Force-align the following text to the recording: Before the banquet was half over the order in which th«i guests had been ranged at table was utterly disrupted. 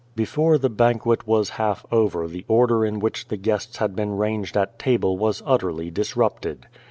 Before 0.15 0.57
the 0.57 0.67
banquet 0.71 1.27
was 1.27 1.51
half 1.61 1.85
over 1.91 2.27
the 2.27 2.43
order 2.47 2.83
in 2.83 2.97
which 2.99 3.27
th«i 3.27 3.39
guests 3.39 3.77
had 3.77 3.95
been 3.95 4.17
ranged 4.17 4.57
at 4.57 4.79
table 4.79 5.15
was 5.15 5.43
utterly 5.45 5.91
disrupted. 5.91 6.65